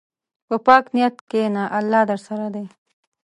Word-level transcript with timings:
په 0.47 0.55
پاک 0.65 0.85
نیت 0.95 1.15
کښېنه، 1.29 1.63
الله 1.77 2.01
درسره 2.11 2.47
دی. 2.55 2.65